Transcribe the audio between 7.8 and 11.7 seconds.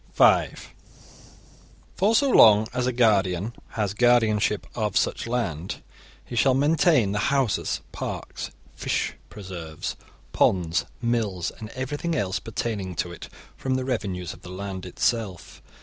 parks, fish preserves, ponds, mills, and